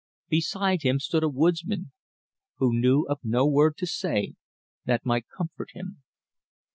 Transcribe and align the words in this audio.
Beside 0.29 0.81
him 0.81 0.97
stood 0.97 1.21
a 1.21 1.29
woodsman, 1.29 1.91
who 2.55 2.73
knew 2.75 3.03
of 3.03 3.19
no 3.21 3.45
word 3.45 3.77
to 3.77 3.85
say 3.85 4.33
that 4.85 5.05
might 5.05 5.27
comfort 5.29 5.69
him. 5.75 6.01